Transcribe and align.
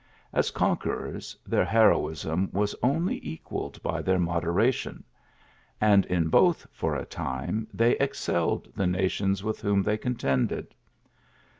As 0.33 0.49
conquerors 0.49 1.37
their 1.45 1.63
heroism 1.63 2.49
was 2.51 2.75
only 2.81 3.19
equalled 3.23 3.79
by 3.83 4.01
their 4.01 4.17
moderation; 4.17 5.03
and 5.79 6.07
in 6.07 6.27
both, 6.27 6.65
for 6.71 6.95
a 6.95 7.05
time, 7.05 7.67
they 7.71 7.91
excelled 7.99 8.67
the 8.75 8.87
nations 8.87 9.43
with 9.43 9.61
whom 9.61 9.83
they 9.83 9.97
contended. 9.97 10.73